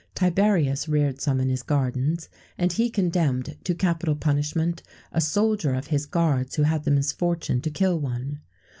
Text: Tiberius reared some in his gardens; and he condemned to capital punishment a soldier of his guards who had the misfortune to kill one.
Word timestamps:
Tiberius 0.15 0.89
reared 0.89 1.21
some 1.21 1.39
in 1.39 1.49
his 1.49 1.61
gardens; 1.61 2.27
and 2.57 2.73
he 2.73 2.89
condemned 2.89 3.55
to 3.63 3.75
capital 3.75 4.15
punishment 4.15 4.81
a 5.11 5.21
soldier 5.21 5.75
of 5.75 5.85
his 5.93 6.07
guards 6.07 6.55
who 6.55 6.63
had 6.63 6.85
the 6.85 6.89
misfortune 6.89 7.61
to 7.61 7.69
kill 7.69 7.99
one. 7.99 8.39